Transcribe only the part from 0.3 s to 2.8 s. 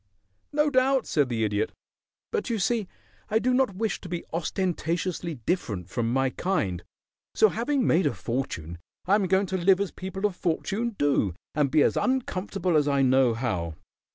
"No doubt," said the Idiot. "But you